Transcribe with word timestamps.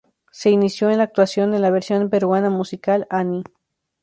Se 0.31 0.49
inició 0.49 0.89
en 0.89 0.97
la 0.97 1.03
actuación 1.03 1.53
en 1.53 1.61
la 1.61 1.69
versión 1.69 2.09
peruana 2.09 2.49
musical 2.49 3.05
Annie. 3.11 3.43